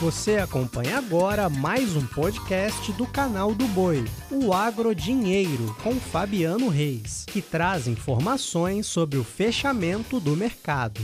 Você 0.00 0.38
acompanha 0.38 0.98
agora 0.98 1.48
mais 1.48 1.94
um 1.94 2.04
podcast 2.04 2.92
do 2.92 3.06
canal 3.06 3.54
do 3.54 3.64
Boi, 3.68 4.04
o 4.28 4.52
Agrodinheiro, 4.52 5.74
com 5.84 5.94
Fabiano 5.94 6.68
Reis, 6.68 7.24
que 7.28 7.40
traz 7.40 7.86
informações 7.86 8.88
sobre 8.88 9.18
o 9.18 9.24
fechamento 9.24 10.18
do 10.18 10.36
mercado. 10.36 11.00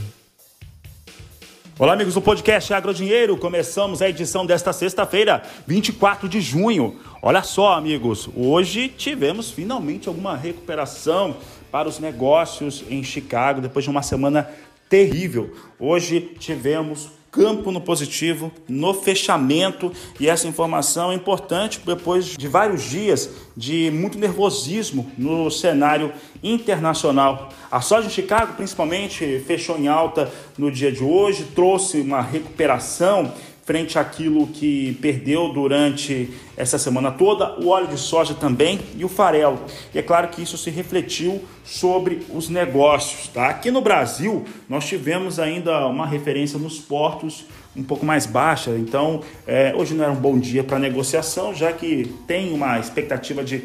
Olá, 1.79 1.93
amigos 1.93 2.13
do 2.13 2.21
podcast 2.21 2.73
Agrodinheiro. 2.73 3.37
Começamos 3.37 4.01
a 4.01 4.09
edição 4.09 4.45
desta 4.45 4.73
sexta-feira, 4.73 5.41
24 5.65 6.27
de 6.27 6.41
junho. 6.41 6.99
Olha 7.21 7.41
só, 7.43 7.73
amigos, 7.73 8.29
hoje 8.35 8.89
tivemos 8.89 9.49
finalmente 9.49 10.09
alguma 10.09 10.35
recuperação 10.35 11.37
para 11.71 11.87
os 11.87 11.99
negócios 11.99 12.83
em 12.89 13.03
Chicago 13.03 13.61
depois 13.61 13.85
de 13.85 13.89
uma 13.89 14.03
semana 14.03 14.49
terrível. 14.89 15.53
Hoje 15.79 16.19
tivemos 16.37 17.09
campo 17.31 17.71
no 17.71 17.79
positivo, 17.79 18.51
no 18.67 18.93
fechamento, 18.93 19.91
e 20.19 20.27
essa 20.27 20.49
informação 20.49 21.11
é 21.11 21.15
importante 21.15 21.79
depois 21.85 22.25
de 22.25 22.47
vários 22.47 22.83
dias 22.83 23.29
de 23.55 23.89
muito 23.89 24.19
nervosismo 24.19 25.09
no 25.17 25.49
cenário 25.49 26.11
internacional. 26.43 27.49
A 27.71 27.79
soja 27.79 28.07
em 28.07 28.11
Chicago, 28.11 28.55
principalmente, 28.55 29.41
fechou 29.47 29.79
em 29.79 29.87
alta 29.87 30.29
no 30.57 30.69
dia 30.69 30.91
de 30.91 31.03
hoje, 31.03 31.45
trouxe 31.55 32.01
uma 32.01 32.21
recuperação 32.21 33.33
frente 33.63 33.97
àquilo 33.97 34.47
que 34.47 34.97
perdeu 35.01 35.53
durante 35.53 36.29
essa 36.57 36.77
semana 36.77 37.11
toda, 37.11 37.59
o 37.59 37.67
óleo 37.69 37.87
de 37.87 37.97
soja 37.97 38.33
também 38.33 38.79
e 38.97 39.05
o 39.05 39.09
farelo. 39.09 39.59
E 39.93 39.99
é 39.99 40.01
claro 40.01 40.27
que 40.29 40.41
isso 40.41 40.57
se 40.57 40.69
refletiu 40.69 41.43
sobre 41.63 42.25
os 42.33 42.49
negócios. 42.49 43.27
Tá? 43.27 43.47
Aqui 43.47 43.71
no 43.71 43.81
Brasil, 43.81 44.45
nós 44.67 44.85
tivemos 44.85 45.39
ainda 45.39 45.85
uma 45.87 46.05
referência 46.05 46.57
nos 46.57 46.79
portos 46.79 47.45
um 47.75 47.83
pouco 47.83 48.05
mais 48.05 48.25
baixa, 48.25 48.71
então 48.71 49.21
é, 49.47 49.73
hoje 49.73 49.93
não 49.93 50.03
era 50.03 50.11
um 50.11 50.19
bom 50.19 50.37
dia 50.37 50.61
para 50.61 50.77
negociação, 50.77 51.55
já 51.55 51.71
que 51.71 52.13
tem 52.27 52.51
uma 52.51 52.77
expectativa 52.77 53.43
de 53.43 53.63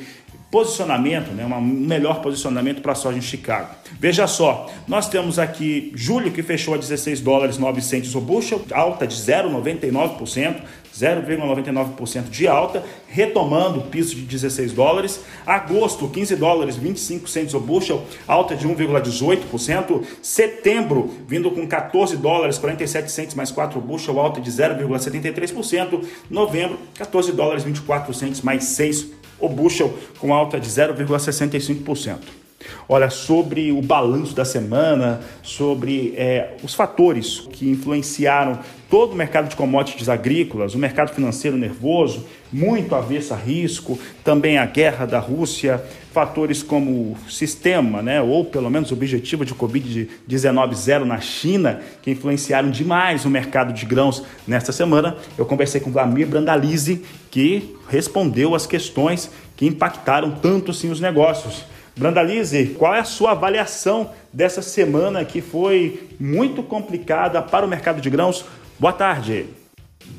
posicionamento, 0.56 1.32
né, 1.32 1.44
um 1.44 1.60
melhor 1.60 2.22
posicionamento 2.22 2.80
para 2.80 2.92
a 2.92 2.94
soja 2.94 3.18
em 3.18 3.20
Chicago. 3.20 3.74
Veja 4.00 4.26
só, 4.26 4.70
nós 4.88 5.06
temos 5.06 5.38
aqui 5.38 5.92
julho 5.94 6.32
que 6.32 6.42
fechou 6.42 6.72
a 6.72 6.78
16 6.78 7.20
dólares 7.20 7.58
900 7.58 8.14
o 8.14 8.20
bushel, 8.22 8.62
alta 8.72 9.06
de 9.06 9.14
0,99%, 9.14 10.62
0,99% 10.98 12.30
de 12.30 12.48
alta, 12.48 12.82
retomando 13.06 13.80
o 13.80 13.82
piso 13.82 14.14
de 14.14 14.22
16 14.22 14.72
dólares. 14.72 15.20
Agosto, 15.44 16.08
15 16.08 16.36
dólares 16.36 16.76
25 16.76 17.28
centos 17.28 17.52
o 17.52 17.60
bushel, 17.60 18.02
alta 18.26 18.56
de 18.56 18.66
1,18%. 18.66 20.04
Setembro, 20.22 21.10
vindo 21.28 21.50
com 21.50 21.66
14 21.66 22.16
dólares 22.16 22.56
47 22.56 23.12
centos 23.12 23.34
mais 23.34 23.50
4 23.50 23.78
bushel, 23.78 24.18
alta 24.18 24.41
de 24.41 24.50
0,73%. 24.50 26.02
Novembro, 26.30 26.78
14 26.94 27.32
dólares 27.32 27.62
24 27.62 28.14
centos 28.14 28.41
mais 28.41 28.64
6 28.64 29.25
o 29.38 29.48
bushel 29.48 29.92
com 30.18 30.34
alta 30.34 30.58
de 30.58 30.68
0,65%. 30.68 32.45
Olha, 32.88 33.10
sobre 33.10 33.72
o 33.72 33.82
balanço 33.82 34.34
da 34.34 34.44
semana, 34.44 35.20
sobre 35.42 36.14
é, 36.16 36.54
os 36.62 36.74
fatores 36.74 37.46
que 37.52 37.68
influenciaram 37.68 38.58
todo 38.88 39.12
o 39.12 39.16
mercado 39.16 39.48
de 39.48 39.56
commodities 39.56 40.08
agrícolas, 40.08 40.74
o 40.74 40.78
mercado 40.78 41.12
financeiro 41.12 41.56
nervoso, 41.56 42.24
muito 42.52 42.94
avesso 42.94 43.34
a 43.34 43.36
risco, 43.36 43.98
também 44.22 44.56
a 44.56 44.64
guerra 44.64 45.04
da 45.04 45.18
Rússia, 45.18 45.82
fatores 46.12 46.62
como 46.62 46.90
o 46.90 47.16
sistema, 47.30 48.00
né, 48.00 48.22
ou 48.22 48.44
pelo 48.44 48.70
menos 48.70 48.91
o 48.91 48.94
objetivo 48.94 49.44
de 49.44 49.52
Covid-19 49.52 50.74
zero 50.74 51.04
na 51.04 51.20
China, 51.20 51.80
que 52.00 52.12
influenciaram 52.12 52.70
demais 52.70 53.24
o 53.24 53.30
mercado 53.30 53.72
de 53.72 53.84
grãos 53.84 54.22
nesta 54.46 54.72
semana. 54.72 55.16
Eu 55.36 55.44
conversei 55.44 55.80
com 55.80 55.91
Vlamir 55.91 56.26
Brandalize, 56.26 57.04
que 57.30 57.74
respondeu 57.88 58.54
as 58.54 58.66
questões 58.66 59.31
que 59.56 59.66
impactaram 59.66 60.31
tanto 60.31 60.70
assim 60.70 60.91
os 60.91 61.00
negócios. 61.00 61.64
Brandalize, 61.96 62.74
qual 62.78 62.94
é 62.94 63.00
a 63.00 63.04
sua 63.04 63.30
avaliação 63.30 64.10
dessa 64.30 64.60
semana 64.60 65.24
que 65.24 65.40
foi 65.40 66.10
muito 66.20 66.62
complicada 66.62 67.40
para 67.40 67.64
o 67.64 67.68
mercado 67.68 68.02
de 68.02 68.10
grãos? 68.10 68.44
Boa 68.78 68.92
tarde. 68.92 69.46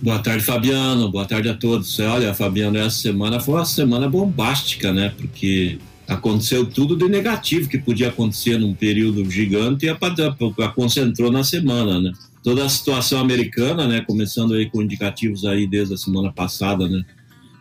Boa 0.02 0.18
tarde, 0.18 0.44
Fabiano. 0.44 1.12
Boa 1.12 1.26
tarde 1.26 1.50
a 1.50 1.54
todos. 1.54 2.00
Olha, 2.00 2.34
Fabiano, 2.34 2.80
essa 2.80 2.98
semana 2.98 3.40
foi 3.40 3.54
uma 3.54 3.66
semana 3.66 4.10
bombástica, 4.10 4.92
né? 4.92 5.14
Porque 5.16 5.78
aconteceu 6.08 6.66
tudo 6.66 6.96
de 6.96 7.08
negativo 7.08 7.70
que 7.70 7.78
podia 7.78 8.10
acontecer 8.10 8.58
num 8.58 8.74
período 8.74 9.30
gigante 9.30 9.86
e 9.86 9.90
a, 9.90 9.94
a, 9.94 10.70
concentrou 10.70 11.32
na 11.32 11.44
semana, 11.44 12.02
né? 12.02 12.12
Toda 12.44 12.66
a 12.66 12.70
situação 12.70 13.20
americana, 13.20 13.88
né? 13.88 14.02
Começando 14.02 14.56
aí 14.56 14.68
com 14.68 14.82
indicativos 14.82 15.46
aí 15.46 15.68
desde 15.68 15.94
a 15.94 15.98
semana 15.98 16.32
passada, 16.32 16.88
né? 16.88 17.06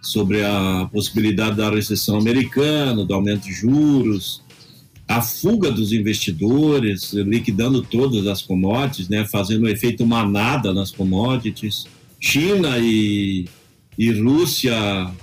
Sobre 0.07 0.43
a 0.45 0.89
possibilidade 0.93 1.57
da 1.57 1.71
recessão 1.71 2.19
americana, 2.19 3.05
do 3.05 3.15
aumento 3.15 3.45
de 3.45 3.53
juros, 3.53 4.43
a 5.09 5.23
fuga 5.23 5.71
dos 5.71 5.93
investidores, 5.93 7.13
liquidando 7.13 7.83
todas 7.83 8.27
as 8.27 8.43
commodities, 8.43 9.09
né, 9.09 9.25
fazendo 9.25 9.67
um 9.67 9.69
efeito 9.69 10.05
manada 10.05 10.73
nas 10.73 10.91
commodities. 10.91 11.87
China 12.19 12.79
e, 12.79 13.47
e 13.97 14.11
Rússia 14.11 14.75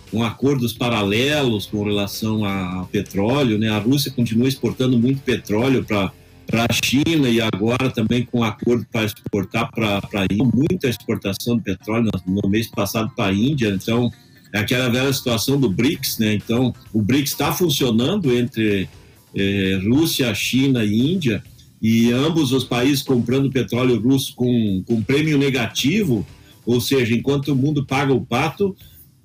com 0.10 0.24
acordos 0.24 0.74
paralelos 0.74 1.66
com 1.66 1.84
relação 1.84 2.46
a 2.46 2.88
petróleo, 2.92 3.58
né? 3.58 3.70
A 3.70 3.80
Rússia 3.80 4.12
continua 4.12 4.48
exportando 4.48 4.98
muito 4.98 5.22
petróleo 5.22 5.84
para 5.84 6.12
para 6.46 6.66
a 6.70 6.74
China 6.74 7.30
e 7.30 7.42
agora 7.42 7.90
também 7.90 8.26
com 8.26 8.44
acordo 8.44 8.86
para 8.92 9.06
exportar 9.06 9.72
para 9.72 9.98
a 9.98 10.24
Índia, 10.30 10.52
muita 10.54 10.88
exportação 10.88 11.58
de 11.58 11.64
petróleo 11.64 12.10
no, 12.26 12.42
no 12.42 12.50
mês 12.50 12.68
passado 12.68 13.12
para 13.16 13.32
a 13.32 13.34
Índia, 13.34 13.70
então 13.70 14.12
é 14.54 14.60
aquela 14.60 14.88
velha 14.88 15.12
situação 15.12 15.60
do 15.60 15.68
BRICS, 15.68 16.20
né? 16.20 16.36
Então, 16.36 16.74
o 16.94 17.02
BRICS 17.02 17.32
está 17.32 17.52
funcionando 17.52 18.32
entre 18.32 18.88
eh, 19.36 19.80
Rússia, 19.84 20.34
China 20.36 20.86
e 20.86 21.14
Índia, 21.14 21.44
e 21.82 22.12
ambos 22.12 22.54
os 22.54 22.64
países 22.64 23.02
comprando 23.02 23.52
petróleo 23.52 24.00
russo 24.00 24.36
com, 24.36 24.84
com 24.88 25.02
prêmio 25.02 25.40
negativo, 25.40 26.26
ou 26.66 26.80
seja, 26.80 27.16
enquanto 27.16 27.50
o 27.50 27.56
mundo 27.56 27.84
paga 27.84 28.14
o 28.14 28.24
pato, 28.24 28.76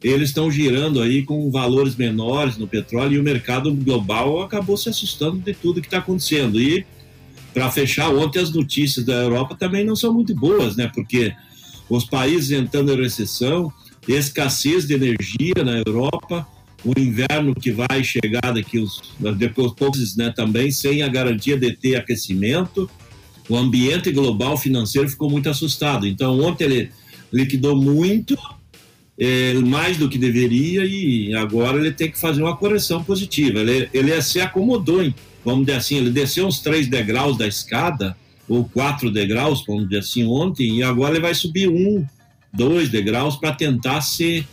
eles 0.03 0.31
estão 0.31 0.51
girando 0.51 1.01
aí 1.01 1.23
com 1.23 1.51
valores 1.51 1.95
menores 1.95 2.57
no 2.57 2.67
petróleo 2.67 3.17
e 3.17 3.19
o 3.19 3.23
mercado 3.23 3.73
global 3.73 4.43
acabou 4.43 4.77
se 4.77 4.89
assustando 4.89 5.39
de 5.39 5.53
tudo 5.53 5.81
que 5.81 5.89
está 5.89 5.99
acontecendo. 5.99 6.61
E 6.61 6.87
para 7.53 7.71
fechar, 7.71 8.09
ontem 8.15 8.41
as 8.41 8.51
notícias 8.51 9.05
da 9.05 9.15
Europa 9.15 9.57
também 9.57 9.85
não 9.85 9.95
são 9.95 10.13
muito 10.13 10.35
boas, 10.35 10.75
né? 10.75 10.91
Porque 10.95 11.33
os 11.89 12.05
países 12.05 12.51
entrando 12.51 12.93
em 12.93 12.97
recessão, 12.97 13.73
escassez 14.07 14.87
de 14.87 14.95
energia 14.95 15.65
na 15.65 15.79
Europa, 15.87 16.47
o 16.85 16.99
inverno 16.99 17.55
que 17.55 17.73
vai 17.73 18.05
chegar 18.05 18.53
daqui 18.53 18.79
os 18.79 19.15
depois 19.37 19.73
poucos 19.73 20.17
né, 20.17 20.33
também 20.35 20.71
sem 20.71 21.03
a 21.03 21.09
garantia 21.09 21.57
de 21.57 21.73
ter 21.73 21.97
aquecimento. 21.97 22.89
O 23.49 23.57
ambiente 23.57 24.13
global 24.13 24.57
financeiro 24.57 25.09
ficou 25.09 25.29
muito 25.31 25.49
assustado. 25.49 26.07
Então 26.07 26.39
ontem 26.41 26.65
ele 26.65 26.91
liquidou 27.33 27.77
muito, 27.77 28.39
é, 29.19 29.55
mais 29.55 29.97
do 29.97 30.09
que 30.09 30.17
deveria 30.17 30.85
e 30.85 31.35
agora 31.35 31.79
ele 31.79 31.91
tem 31.91 32.11
que 32.11 32.19
fazer 32.19 32.43
uma 32.43 32.57
correção 32.57 33.03
positiva. 33.03 33.61
Ele, 33.61 33.89
ele 33.93 34.23
se 34.23 34.41
acomodou, 34.41 35.03
hein? 35.03 35.15
vamos 35.45 35.67
dizer 35.67 35.79
assim, 35.79 35.97
ele 35.97 36.11
desceu 36.11 36.47
uns 36.47 36.61
três 36.61 36.87
degraus 36.87 37.37
da 37.37 37.47
escada 37.47 38.17
ou 38.49 38.65
quatro 38.65 39.11
degraus, 39.11 39.65
vamos 39.67 39.85
dizer 39.85 39.99
assim, 39.99 40.25
ontem 40.25 40.79
e 40.79 40.83
agora 40.83 41.15
ele 41.15 41.23
vai 41.23 41.35
subir 41.35 41.69
um 41.69 42.07
dois 42.53 42.89
degraus 42.89 43.37
para 43.37 43.53
tentar 43.53 44.01
se, 44.01 44.47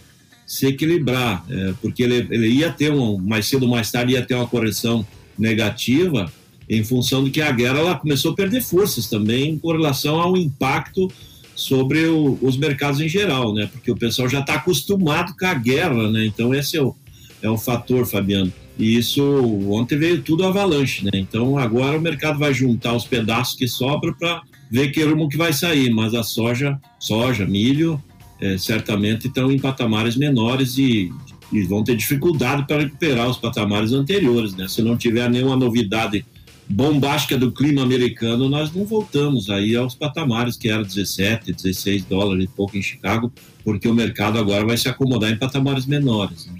se 0.45 0.67
equilibrar, 0.67 1.45
é, 1.49 1.73
porque 1.81 2.03
ele, 2.03 2.27
ele 2.29 2.47
ia 2.47 2.71
ter, 2.71 2.91
um, 2.91 3.17
mais 3.17 3.47
cedo 3.47 3.63
ou 3.63 3.69
mais 3.69 3.91
tarde, 3.91 4.13
ia 4.13 4.25
ter 4.25 4.35
uma 4.35 4.47
correção 4.47 5.05
negativa 5.37 6.31
em 6.69 6.83
função 6.83 7.23
de 7.23 7.29
que 7.29 7.41
a 7.41 7.51
guerra 7.51 7.79
ela 7.79 7.95
começou 7.95 8.31
a 8.31 8.35
perder 8.35 8.61
forças 8.61 9.07
também 9.07 9.57
com 9.57 9.71
relação 9.71 10.19
ao 10.19 10.35
impacto 10.35 11.11
sobre 11.55 12.05
o, 12.07 12.37
os 12.41 12.57
mercados 12.57 12.99
em 12.99 13.07
geral, 13.07 13.53
né? 13.53 13.69
Porque 13.71 13.89
o 13.89 13.95
pessoal 13.95 14.27
já 14.27 14.39
está 14.39 14.55
acostumado 14.55 15.33
com 15.37 15.45
a 15.45 15.53
guerra, 15.53 16.09
né? 16.11 16.25
Então 16.25 16.53
esse 16.53 16.75
é 16.75 16.81
o, 16.81 16.95
é 17.41 17.49
o 17.49 17.57
fator, 17.57 18.05
Fabiano. 18.05 18.51
E 18.77 18.97
isso 18.97 19.23
ontem 19.69 19.97
veio 19.97 20.21
tudo 20.21 20.45
avalanche, 20.45 21.05
né? 21.05 21.11
Então 21.13 21.57
agora 21.57 21.97
o 21.97 22.01
mercado 22.01 22.37
vai 22.37 22.53
juntar 22.53 22.93
os 22.93 23.05
pedaços 23.05 23.55
que 23.55 23.67
sobram 23.67 24.13
para 24.13 24.41
ver 24.69 24.91
que 24.91 25.03
rumo 25.03 25.29
que 25.29 25.37
vai 25.37 25.53
sair, 25.53 25.89
mas 25.91 26.13
a 26.13 26.23
soja, 26.23 26.79
soja, 26.99 27.45
milho, 27.45 28.01
é, 28.41 28.57
certamente 28.57 29.27
estão 29.27 29.51
em 29.51 29.59
patamares 29.59 30.15
menores 30.15 30.77
e, 30.77 31.11
e 31.51 31.63
vão 31.63 31.83
ter 31.83 31.95
dificuldade 31.95 32.65
para 32.67 32.81
recuperar 32.81 33.29
os 33.29 33.37
patamares 33.37 33.91
anteriores, 33.91 34.55
né? 34.55 34.67
Se 34.67 34.81
não 34.81 34.97
tiver 34.97 35.29
nenhuma 35.29 35.55
novidade 35.55 36.25
bombástica 36.67 37.37
do 37.37 37.51
clima 37.51 37.83
americano, 37.83 38.49
nós 38.49 38.73
não 38.73 38.85
voltamos 38.85 39.49
aí 39.49 39.75
aos 39.75 39.93
patamares 39.93 40.57
que 40.57 40.69
era 40.69 40.83
17, 40.83 41.53
16 41.53 42.05
dólares 42.05 42.45
e 42.45 42.47
pouco 42.47 42.75
em 42.75 42.81
Chicago, 42.81 43.31
porque 43.63 43.87
o 43.87 43.93
mercado 43.93 44.39
agora 44.39 44.65
vai 44.65 44.77
se 44.77 44.89
acomodar 44.89 45.31
em 45.31 45.37
patamares 45.37 45.85
menores. 45.85 46.47
Né? 46.47 46.59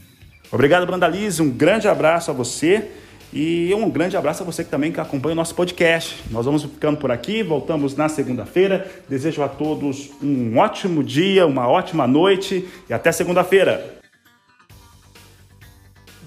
Obrigado, 0.52 0.86
Brandalize. 0.86 1.42
Um 1.42 1.50
grande 1.50 1.88
abraço 1.88 2.30
a 2.30 2.34
você. 2.34 2.88
E 3.36 3.74
um 3.74 3.90
grande 3.90 4.16
abraço 4.16 4.44
a 4.44 4.46
você 4.46 4.64
que 4.64 4.70
também 4.70 4.94
que 4.94 5.00
acompanha 5.02 5.34
o 5.34 5.36
nosso 5.36 5.54
podcast. 5.54 6.24
Nós 6.32 6.46
vamos 6.46 6.64
ficando 6.64 6.98
por 6.98 7.12
aqui, 7.12 7.44
voltamos 7.44 7.94
na 7.94 8.08
segunda-feira. 8.08 8.90
Desejo 9.10 9.44
a 9.44 9.50
todos 9.50 10.10
um 10.24 10.58
ótimo 10.58 11.04
dia, 11.04 11.46
uma 11.46 11.68
ótima 11.68 12.08
noite 12.08 12.66
e 12.90 12.94
até 12.94 13.12
segunda-feira. 13.12 14.00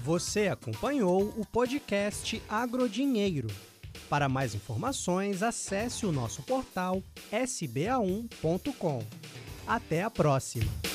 Você 0.03 0.49
acompanhou 0.49 1.33
o 1.35 1.43
podcast 1.51 2.39
Agrodinheiro. 2.47 3.47
Para 4.07 4.29
mais 4.29 4.53
informações, 4.53 5.41
acesse 5.41 6.05
o 6.05 6.11
nosso 6.11 6.43
portal 6.43 7.01
sba1.com. 7.31 9.03
Até 9.67 10.03
a 10.03 10.11
próxima! 10.11 10.88